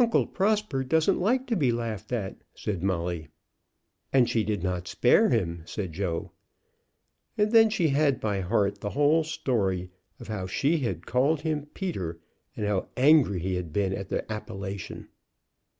"Uncle 0.00 0.26
Prosper 0.26 0.82
doesn't 0.82 1.20
like 1.20 1.46
to 1.46 1.54
be 1.54 1.70
laughed 1.70 2.10
at," 2.10 2.42
said 2.56 2.82
Molly. 2.82 3.28
"And 4.12 4.28
she 4.28 4.42
did 4.42 4.64
not 4.64 4.88
spare 4.88 5.28
him," 5.28 5.62
said 5.64 5.92
Joe. 5.92 6.32
And 7.38 7.52
then 7.52 7.70
she 7.70 7.86
had 7.90 8.18
by 8.18 8.40
heart 8.40 8.80
the 8.80 8.90
whole 8.90 9.22
story, 9.22 9.90
how 10.26 10.48
she 10.48 10.78
had 10.78 11.06
called 11.06 11.42
him 11.42 11.66
Peter, 11.72 12.18
and 12.56 12.66
how 12.66 12.88
angry 12.96 13.38
he 13.38 13.54
had 13.54 13.72
been 13.72 13.92
at 13.92 14.08
the 14.08 14.24
appellation. 14.28 15.06